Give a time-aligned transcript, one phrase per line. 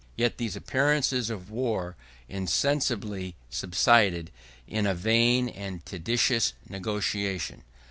[0.15, 1.95] Yet these appearances of war
[2.27, 4.31] insensibly subsided
[4.67, 7.61] in a vain and tedious negotiation.